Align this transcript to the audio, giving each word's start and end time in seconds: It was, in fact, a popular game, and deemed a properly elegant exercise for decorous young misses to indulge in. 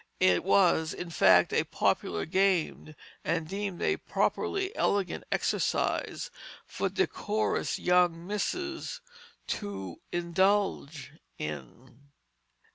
It 0.19 0.43
was, 0.43 0.95
in 0.95 1.11
fact, 1.11 1.53
a 1.53 1.63
popular 1.63 2.25
game, 2.25 2.95
and 3.23 3.47
deemed 3.47 3.83
a 3.83 3.97
properly 3.97 4.75
elegant 4.75 5.25
exercise 5.31 6.31
for 6.65 6.89
decorous 6.89 7.77
young 7.77 8.25
misses 8.25 8.99
to 9.45 10.01
indulge 10.11 11.11
in. 11.37 12.09